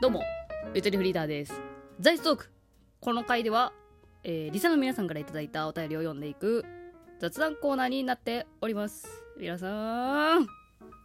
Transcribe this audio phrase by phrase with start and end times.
[0.00, 0.22] どうも、
[0.72, 1.52] ゆとりフリーダーです。
[2.00, 2.50] ザイストーク。
[3.02, 3.74] この回では、
[4.24, 6.64] えー、リサの皆さんからいただいたお便りを読んでいく
[7.20, 9.06] 雑談コーナーになっております。
[9.38, 10.46] 皆さん。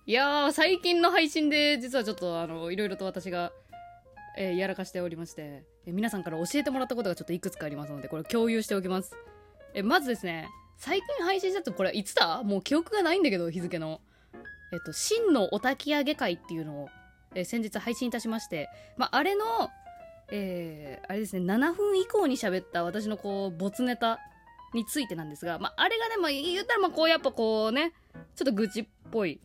[0.06, 3.52] いやー、最近の配信で実はちょっとあの、いろいろと私が、
[4.38, 9.14] えーやらかしておりまして、えー皆さんから教えてもらったことがちょっといくつかありますので、これ共有しておきます。
[9.74, 14.00] えーまずですね、最近配信したとこれいつだもう記憶がないんだけど、日付の。
[14.72, 16.90] えっと、真のお焚き上げ会っていうのを、
[17.36, 19.70] えー先日配信いたしまして、まあ、あれの、
[20.32, 24.20] えーあれですね、7分以降に喋った私のこう、没ネタ
[24.74, 27.94] についてなんですが、まあ、あれがね、まあ、言ったらまあこう、やっぱこうね、
[28.36, 29.40] ちょっと愚痴っぽい、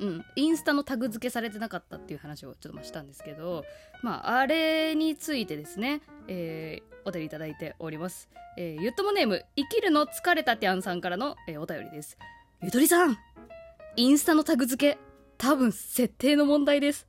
[0.00, 3.64] うん、インスタのタグ付けされてなかったっていう話をちょっとましたんですけど、
[4.02, 8.30] まあ、あれについてですね、えーお便りいただいております。
[8.56, 12.16] えーゆっともネーム、生きるの疲れたてゃんさんからの、えーお便りです。
[12.62, 13.18] ゆとりさん、
[13.96, 14.98] インスタのタグ付け、
[15.38, 17.06] 多分設定の問題です。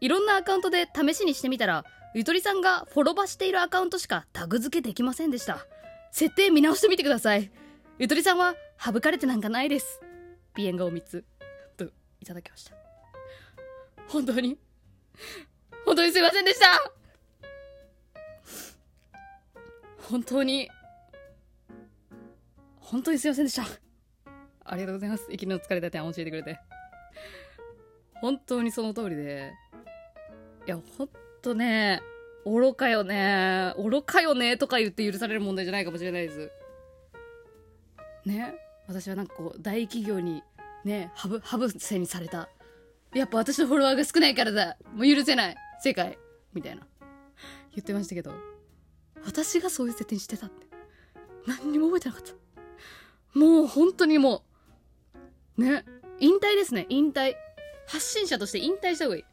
[0.00, 1.84] いろんなアカウントで試しにしてみたら、
[2.14, 5.66] ゆとりさんがフォロバしているアカウントしかタグ付けできませんでした。
[6.10, 7.50] 設定見直してみてください。
[7.98, 10.00] ゆとりさんは省かれてなんかないです。
[10.54, 11.24] 鼻炎顔3つ。
[11.76, 11.84] と、
[12.20, 12.74] いただきました。
[14.08, 14.58] 本当に、
[15.84, 16.66] 本当にすいませんでした
[19.98, 20.68] 本当に、
[22.80, 23.64] 本当にすいませんでした。
[24.64, 25.26] ありがとうございます。
[25.30, 26.60] 息の疲れた点を教えてくれて。
[28.20, 29.52] 本当にその通りで。
[30.66, 31.08] いや、ほん
[31.40, 32.02] とね、
[32.44, 33.74] 愚かよね。
[33.76, 36.50] 愚かよねとか言って許される問題じゃないかもしれないです。
[38.24, 38.54] ね。
[38.86, 40.42] 私はなんかこう、大企業に、
[40.84, 42.48] ね、ハブ、ハブせにされた。
[43.14, 44.76] やっぱ私のフォロワーが少ないからだ。
[44.94, 45.56] もう許せない。
[45.80, 46.18] 世界。
[46.52, 46.86] みたいな。
[47.74, 48.32] 言ってましたけど、
[49.24, 50.66] 私がそういう設定にしてたって。
[51.46, 53.38] 何にも覚えてなかった。
[53.38, 54.44] もう本当にも
[55.56, 55.84] う、ね、
[56.22, 57.34] 引退ですね、引退。
[57.88, 59.24] 発信者として引退した方がいい。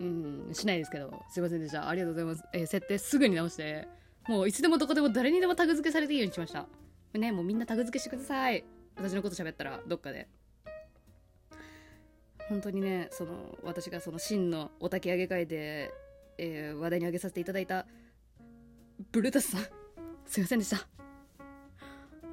[0.00, 1.86] うん、しないですけど、すいませんでした。
[1.86, 2.44] ありがとうございます。
[2.54, 3.86] えー設定すぐに直して、
[4.26, 6.66] もういつでもどこでも誰にでもタグ付けされていいようにしました。
[7.12, 8.64] ね、もうみんなタグ付けしてください。
[8.96, 10.26] 私のこと喋ったら、どっかで。
[12.48, 15.92] 本当にね、その、私がその真のお焚き上げ会で、
[16.38, 17.84] えー話題に挙げさせていただいた、
[19.10, 19.60] ブルータスさん、
[20.24, 20.88] すいませんでした。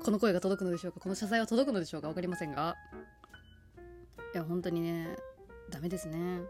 [0.02, 2.78] この声が届くのでしょうかこの謝罪は届くのでしょうかわかりませんが。
[4.34, 5.18] いや、本当にね、
[5.70, 6.42] ダメですね。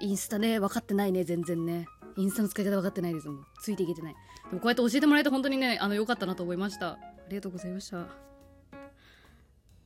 [0.00, 1.86] インスタね、分かってないね、全然ね。
[2.16, 3.46] インスタの使い方分かってないですもん。
[3.60, 4.14] ついていけてない。
[4.50, 6.92] でもこうやって教えてもらえて本当にね、あの、良かったなと思いました。
[6.92, 6.98] あ
[7.28, 8.06] りがとうございました。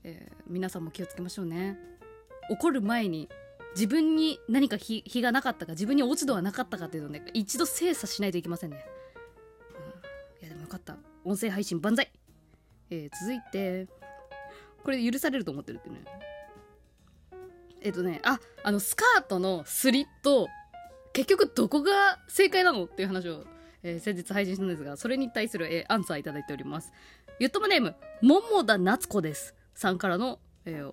[0.04, 1.78] えー皆さんも気をつけましょうね。
[2.50, 3.28] 怒る前に、
[3.74, 8.84] 自分に何か非非がなかったか、自分に落ち度はなかったかっていうのをね、一度精査しないといけませんね。
[10.40, 10.96] うん、いや、でもよかった。
[11.24, 12.10] 音声配信万歳
[12.90, 13.86] えー続いて、
[14.82, 16.02] これ許されると思ってるってね。
[17.82, 20.48] えっとね、あ、あの、スカートのスリット、
[21.12, 23.44] 結局どこが正解なのっていう話を、
[23.82, 26.92] えー先日配信したんですが、それに対する、えーアンサーいただいております。
[27.38, 29.54] ゆっともネーム、ももだなつこです。
[29.74, 30.92] さんからの、えー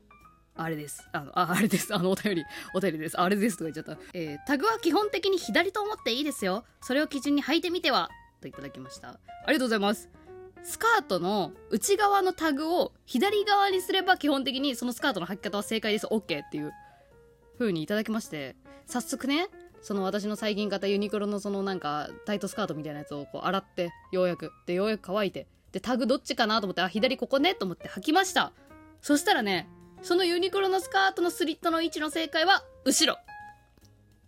[0.58, 1.06] あれです。
[1.12, 1.94] あの、あ、あれです。
[1.94, 3.20] あの、お便り、お便りです。
[3.20, 4.02] あれですとか言っちゃった。
[4.14, 6.64] えータグは基本的に左と思っていいですよ。
[6.82, 8.10] それを基準に履いてみては？
[8.40, 9.10] といただきました。
[9.10, 10.08] ありがとうございます。
[10.66, 16.08] スカートの内側のタグを左側にすれば基本的にそのスカートの履き方は正解です。
[16.08, 16.74] OK っていう
[17.60, 18.56] 風にいただきまして、
[18.88, 19.48] 早速ね、
[19.84, 24.52] その私の最近買ったユニクロのそのなんかタイトスカートみたいなやつをこう洗って、ようやく。
[24.66, 25.48] で、ようやく乾いて。
[25.72, 28.52] で、タグどっちかなと思って、あ、左ここねと思って履きました。
[29.02, 29.70] そしたらね、
[30.02, 33.20] そのユニクロのスカートのスリットの位置の正解は後ろ。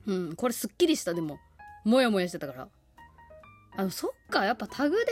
[0.06, 1.40] うん、これすっきりした、でも。
[1.84, 2.68] もやもやしてたから。
[3.75, 5.06] あの、そっか、やっぱタグで、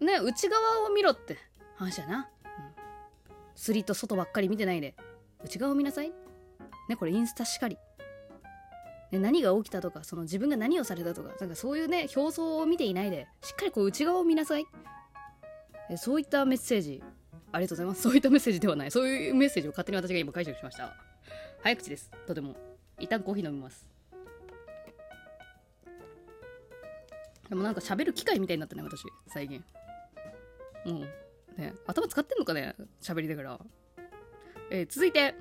[0.00, 1.38] ね、内側を見ろって
[1.76, 2.28] 話やな。
[2.44, 2.50] うん。
[3.54, 4.94] スリット外ばっかり見てないで、
[5.44, 6.12] 内側を見なさい。
[6.88, 7.78] ね、これインスタしかり。
[9.10, 14.66] ね、何が起きたとか、その自分が何をされたとか、なんかそういうね、表層を見ていないで、しっかりこう内側を見なさい。
[15.90, 17.02] えそういったメッセージ、
[17.52, 18.02] ありがとうございます。
[18.02, 18.90] そういったメッセージではない。
[18.90, 20.94] そういうメッセージを勝手に私が今解釈しました。
[21.62, 22.10] 早口です。
[22.26, 22.56] とても。
[22.98, 23.86] 一旦コーヒー飲みます。
[27.48, 29.62] でもなんか喋る機会みたいになったね、私、最近。
[30.84, 33.60] もう、ね、頭使ってんのかね、喋りながら。
[34.70, 35.34] えー続いて、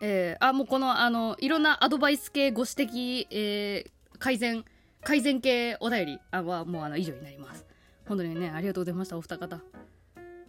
[0.00, 4.64] えーあ、もうこの、あの、いろんなアドバイス系ご指摘、えー改善、
[5.02, 7.66] 改善系お便りはもうあの以上になります。
[8.06, 9.60] 本当にね、ありがとうございました、お二方。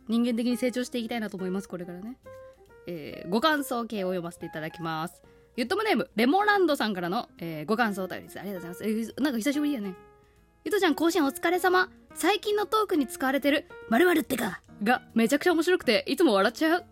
[0.08, 2.18] 人間的に成長していきたいなと思います、これからね。
[2.88, 5.22] えーご感想系を読ませていただきます。
[5.58, 8.40] ゆっともネーム、レモランドさんからの、えーご感想お便りです。
[8.40, 9.10] ありがとうございます。
[9.10, 9.96] えーなんか久しぶりやね。
[10.64, 11.90] ゆとちゃん、甲子園お疲れ様。
[12.16, 16.86] 最近のトークに使われてる、〇〇ってか、がめちゃくちゃ面白くて、いつも笑っちゃう。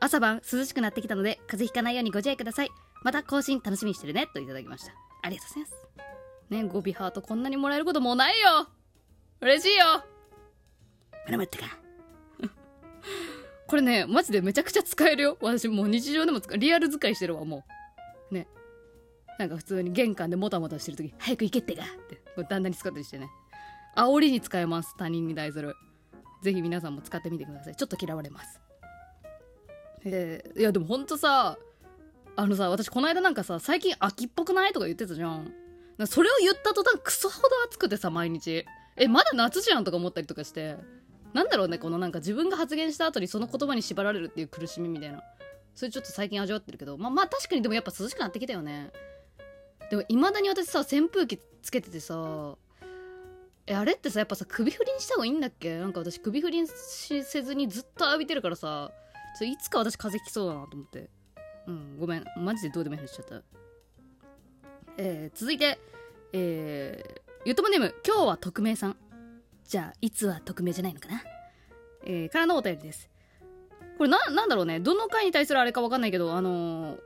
[0.00, 2.70] 朝晩涼しくなってきたので、風邪ひかないようにご自愛ください。
[3.04, 4.92] また更新楽しみにしてるねといただきました。
[5.22, 5.88] ありがとうございます。
[6.50, 8.68] ね語尾ハートこんなにもらえることもうないよ。
[9.40, 9.84] 嬉しいよ。
[11.26, 11.78] まだ待ってか。
[13.68, 15.38] これねマジでめちゃくちゃ使えるよ。
[15.40, 17.64] 私もう日常でも使リアル使いしてるわも
[18.30, 18.34] う。
[18.34, 18.48] ね。
[19.38, 21.84] なんか普通に玄関でもたもたしてる時早く行けってか。
[21.84, 23.30] ってこれ旦那に使ったりしてね
[23.98, 25.74] 煽りに使えます他人に対する。
[26.40, 27.74] ぜひ皆さんも使ってみてください。
[27.74, 28.60] ちょっと嫌われます。
[30.04, 31.58] えー、いやでもほんとさ
[32.36, 35.52] あのさ私この間なんかさ最近秋っぽくないとか言ってたじゃん。
[36.06, 38.64] それを言った途端クソほど暑くてさ毎日。
[38.96, 40.76] えまだ夏じゃんとか思ったりとかして。
[41.34, 45.24] なんだろうねこのなんか自分が発言した後にその言葉に縛られるっていう苦しみみたいな。
[45.74, 46.96] それちょっと最近味わってるけど。
[46.98, 48.92] まあまあ確かにでもやっぱ涼しくなってきたよね。
[49.90, 52.56] でもいまだに私さ扇風機つけててさ
[53.70, 55.78] えあれってさやっぱさ首振りにした方がいいんだっけ？
[55.78, 58.90] なんか私首振りしせずにずっと浴びてるからさ
[59.38, 61.10] ちょいつか私風邪ひきそうだなと思って。
[61.66, 62.24] うんごめん。
[62.36, 63.42] マジでどうでもいい話しちゃった。
[64.96, 65.78] えー、続いて
[66.32, 68.96] えー、ゆともネーム今日は匿名さん。
[69.66, 71.22] じゃあいつは匿名じゃないのかな？
[72.04, 73.10] えー、からのお便りです。
[73.98, 74.78] これな、なんだろうね。
[74.78, 76.98] どの回に対するあれかわかんないけど、あのー、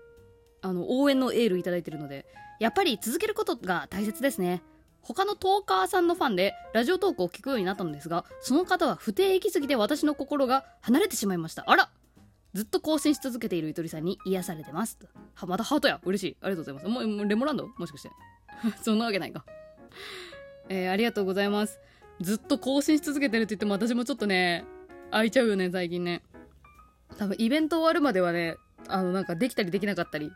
[0.61, 2.27] あの、応援のエールいただいてるので、
[2.61, 4.63] やっぱり続けることが大切ですね。
[5.03, 11.65] 他のトーカーさんのファンでラジオトークを聞くようになったのですが、その方は不定期すぎて私の心が離れてしまいました。
[11.67, 11.91] あら
[12.55, 14.99] ずっと更新し続けているゆとりさんに癒されてます。
[15.35, 16.01] は、またハートや。
[16.05, 16.37] 嬉しい。
[16.43, 17.07] ありがとうございます。
[17.07, 17.67] もう、レモランド？
[17.79, 18.11] もしかして。
[18.83, 19.45] そんなわけないか。
[20.69, 21.81] えー、ありがとうございます。
[22.21, 24.65] ずっと更新し続けてるって言っても私もちょっとね、
[25.11, 26.23] 空いちゃうよね、最近ね。
[27.17, 28.57] 多分イベント終わるまではね、
[28.87, 30.31] あの、なんかできたりできなかったり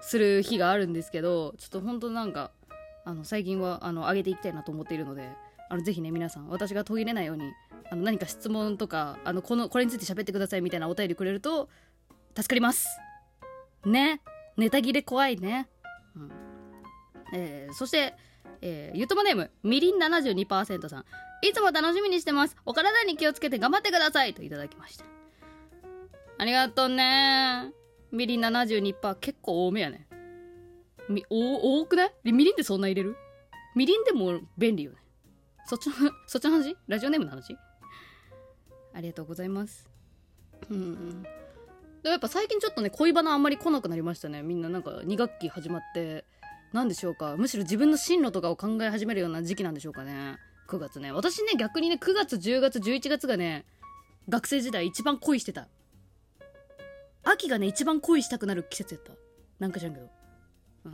[0.00, 2.52] する日があるんですけど、ちょっと本当なんか、
[3.10, 5.28] あの、最近は、あの、上げていきたいなと思っているので、
[5.68, 7.52] あの、ぜひね、皆さん、私が途切れないように、
[7.90, 11.68] あの、何か質問とか、あの、この、これについて喋ってくださいみたいなお便りくれると、
[12.36, 12.88] 助かります。
[13.84, 14.20] ね。
[14.56, 15.68] ネタ切れ怖いね。
[16.14, 16.32] うん。
[17.32, 18.14] えー、そして、
[18.62, 21.04] えー、ゆともネーム、みりん72%さん。
[21.42, 22.56] いつも楽しみにしてます。
[22.66, 24.34] お体に気をつけて頑張ってください。
[24.34, 25.04] といただきました。
[26.38, 27.72] ありがとうね
[28.12, 30.09] みりん72%結構多めやね。
[31.10, 32.32] み、お、多くない？
[32.32, 33.16] みりんってそんな入れる？
[33.76, 34.98] みりんでも便利よね。
[35.66, 35.94] そっちの、
[36.26, 36.76] そっちの話？
[36.88, 37.56] ラジオネームの話？
[38.94, 39.88] ありがとうございます。
[40.70, 41.22] うん。
[42.02, 44.42] でやっぱ最近ちょっとね、恋バナあんまり来なくなりましたね。
[44.42, 46.24] みんななんか2学期始まって、
[46.72, 47.36] 何でしょうか？
[47.36, 50.38] むしろ自分の進路とかを考え始めるような時期なんでしょうかね。
[50.68, 51.12] 9月ね。
[51.12, 53.66] 私ね、逆にね、9月、10月、11月がね、
[54.28, 55.68] 学生時代一番恋してた。
[57.24, 59.12] 秋がね、一番恋したくなる季節やった。
[59.58, 60.08] なんかじゃんけど。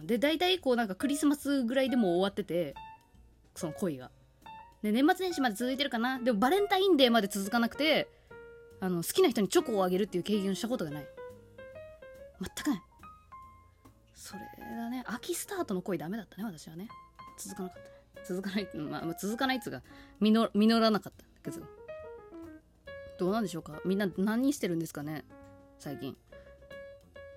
[0.05, 2.75] で、大体こうなんかクリスマスぐらいでも終わってて、
[3.55, 4.11] その恋が。
[4.83, 6.19] で、年末年始まで続いてるかな。
[6.19, 8.09] でもバレンタインデーまで続かなくて、
[8.81, 11.07] あの、好きな人にチョコをあげるっていう経験をしたことがない。
[12.41, 12.83] 全くない。
[14.15, 14.41] それ
[14.77, 15.05] だね。
[15.07, 16.89] 秋スタートの恋ダメだったね、私はね。
[17.39, 17.97] 続かなかった。
[18.25, 19.83] 続かない、まあ、続かないっつうか、
[20.21, 21.65] 実実らなかったけど。
[23.19, 25.25] どうなんでしょうかみんな何してるんですかね
[25.79, 26.17] 最近。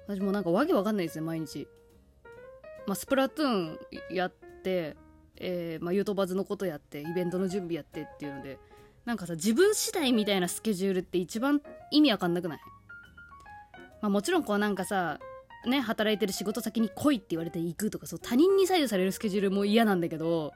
[0.08, 1.68] 私もなんかわけわかんないですね、毎日。
[2.90, 4.34] まあ、スプラトゥーンやっ
[4.64, 4.98] て、
[5.36, 8.58] えー、まあ、ユートバズのことやって、イベントの準備やってっていうので、
[9.06, 12.60] なんかさ、自分次第みたいなスケジュールって一番意味わかんなくない？
[14.02, 15.20] まあもちろんこうなんかさ、
[15.68, 20.54] ね、働いてる仕事先に来いって言われて行くとか、そう他人に左右されるスケジュールも嫌なんだけど、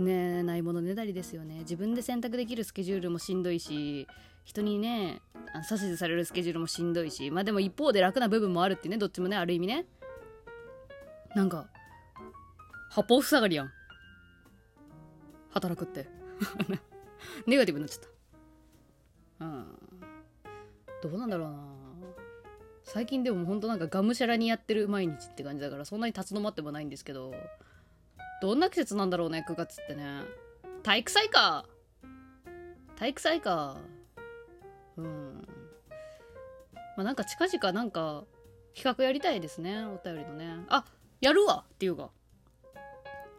[0.00, 1.60] ねないものねだりですよね。
[1.60, 4.08] 自分で選択できるスケジュールもしんどいし
[4.44, 5.20] 人にね
[5.70, 9.86] 指図されるスケジュールもしんどいしまあでも一方で楽な部分もあるってねどっちもねある意味ね。
[11.34, 11.68] なんか
[12.90, 13.72] 八方塞がりやん
[15.50, 16.08] 働くって
[17.46, 18.10] ネガティブになっちゃっ
[19.38, 19.78] たうん
[21.02, 21.58] どうなんだろうな
[22.82, 27.34] 最近でもほんとなんかがむしゃらにやってる毎日って感じだからそんなに立ち止まってもないんですけど
[28.44, 30.20] どんな季節なんだろうね、9月ってね。
[30.82, 31.64] 体育祭か。
[32.94, 33.78] 体育祭か。
[34.98, 35.48] うん。
[36.94, 38.24] まあ、なんか近々なんか
[38.74, 40.58] 企画やりたいですね、お便りのね。
[40.68, 40.84] あ、
[41.24, 42.10] やるわっていうか。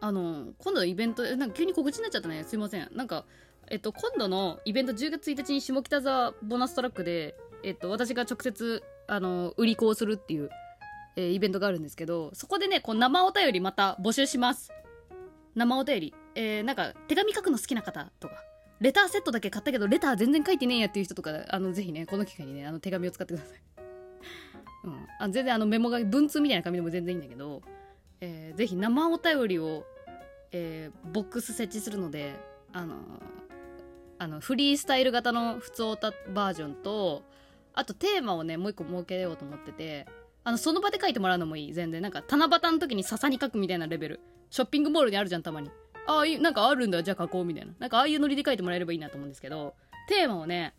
[0.00, 2.42] あの、今度のイベント、なんか急に告知になっちゃったね。
[2.44, 2.88] すいません。
[2.92, 3.24] なんか、
[3.68, 10.50] えっと、今度のイベント10月1日に下北沢ボーナストラックで、えっと、私が直接、あの、売り子をするっていう、
[11.16, 14.72] えー、イベントがあるんですけど、そこでね、こう生お便りまた募集します。
[15.54, 18.34] 生お便り、えー、なんか手紙書くの好きな方とか、
[18.80, 23.60] レターセットだけ買ったけど、レター全然書いてねえやっていう人とか、あの、ぜひね、この機会にね、あの、手紙を使ってください。
[24.84, 25.06] うん。
[25.18, 27.62] あ全然あの、メモが、文通みたいな紙でも全然いいんだけど、
[28.26, 29.86] えー、ぜひ生お便りを、
[30.50, 32.34] えー、ボックス設置するので、
[32.72, 32.98] あのー、
[34.18, 37.22] あの、フリースタイル型の普通歌バージョンと、
[37.72, 40.06] あとテーマをね、もう一個設けようと思ってて、
[40.42, 41.72] あのその場で書いてもらうのもいい。
[41.72, 44.20] 全然なんか七夕の時に笹に書くみたいなレベル。
[44.50, 45.70] ショッピングモールにあるじゃんたまに。
[46.06, 47.72] ああいうなんかあるんだじゃあ書こうみたいな。
[47.78, 49.74] なんかああいうノリで書いてもらえればいいなと思うんですけど
[50.08, 50.74] テーマをね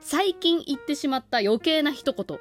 [0.00, 2.38] 最近言ってしまった余計な一言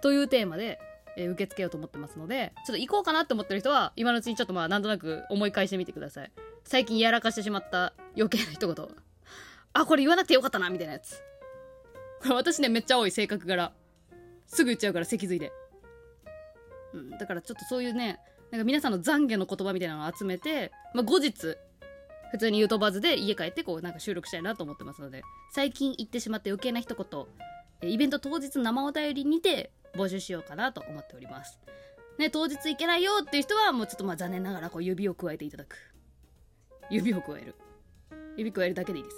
[0.00, 0.78] というテーマで、
[1.16, 6.30] えー受け付けようと思ってますのでちょっと行こうかなって思ってる人は今のうちにちょっとまあなんとなく思い返してみてください。
[6.64, 8.88] 最近やらかしてしまった余計な一言。
[9.72, 11.22] あこれ言わなくてよかったなみたいなやつ。
[12.28, 13.72] 私ねめっちゃ多い性格柄
[14.46, 15.52] すぐ言っちゃうから脊髄で、
[16.94, 18.18] うん、だからちょっとそういうね
[18.50, 21.56] なんか皆さんの懺悔の言葉みたいなのを集めて、まあ、後日
[22.30, 27.26] 普通にユートバズで家帰ってこうなんか収録したいなと思ってますので最近言ってしまった余計な一言。
[27.82, 31.58] イベント当日生お便りにて募集しようかなと思っております。
[32.18, 35.76] ね当日行けないよっていう人はもうちょっとまあ残念ながらこう指を加えていただく。
[36.90, 37.54] 指を加える。
[38.36, 39.16] 指加えるだけでいいです。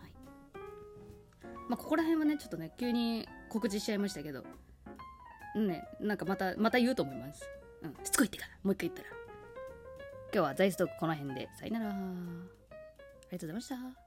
[0.00, 0.12] はい。
[1.68, 4.44] まあここら辺はねちょっとね急に告知しちゃいましたけど。
[5.56, 7.48] ねなんかまたまた言うと思います。
[7.82, 8.04] うん。
[8.04, 8.52] しつこいってから。
[8.62, 9.08] もう一回言ったら。
[10.32, 11.48] 今日はザイストークこの辺で。
[11.58, 11.90] さよなら。
[11.90, 12.02] ありが
[13.30, 14.05] とうございました。